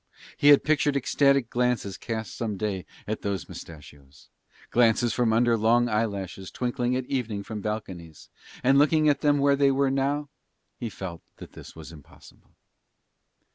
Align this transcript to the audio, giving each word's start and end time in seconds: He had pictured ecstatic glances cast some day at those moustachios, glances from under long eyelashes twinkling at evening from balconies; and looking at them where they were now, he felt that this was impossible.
He 0.35 0.47
had 0.47 0.63
pictured 0.63 0.97
ecstatic 0.97 1.51
glances 1.51 1.95
cast 1.95 2.35
some 2.35 2.57
day 2.57 2.87
at 3.07 3.21
those 3.21 3.47
moustachios, 3.47 4.29
glances 4.71 5.13
from 5.13 5.31
under 5.31 5.55
long 5.55 5.87
eyelashes 5.89 6.49
twinkling 6.49 6.95
at 6.95 7.05
evening 7.05 7.43
from 7.43 7.61
balconies; 7.61 8.27
and 8.63 8.79
looking 8.79 9.09
at 9.09 9.21
them 9.21 9.37
where 9.37 9.55
they 9.55 9.69
were 9.69 9.91
now, 9.91 10.29
he 10.75 10.89
felt 10.89 11.21
that 11.37 11.51
this 11.53 11.75
was 11.75 11.91
impossible. 11.91 12.55